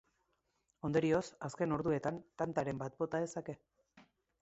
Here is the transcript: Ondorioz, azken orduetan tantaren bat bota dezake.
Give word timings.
Ondorioz, 0.89 1.21
azken 1.49 1.77
orduetan 1.77 2.19
tantaren 2.43 2.83
bat 2.83 3.01
bota 3.05 3.25
dezake. 3.29 3.61